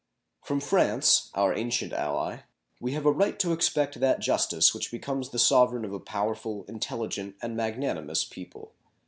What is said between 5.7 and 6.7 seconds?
of a powerful,